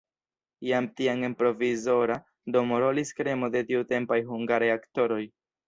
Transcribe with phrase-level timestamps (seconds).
[0.69, 2.17] Jam tiam en provizora
[2.57, 5.25] domo rolis kremo de tiutempaj hungaraj aktoroj.